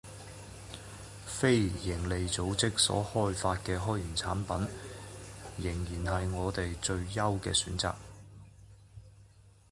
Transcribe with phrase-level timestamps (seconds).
[1.27, 4.67] 非营利组织所开发的开源产品，
[5.59, 5.85] 仍
[6.25, 7.95] 是我们最优的选择